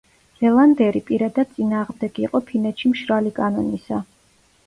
[0.43, 4.01] რელანდერი პირადად წინააღმდეგი იყო ფინეთში მშრალი კანონისა.